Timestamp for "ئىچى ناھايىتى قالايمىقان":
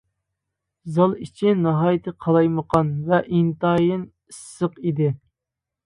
1.25-2.91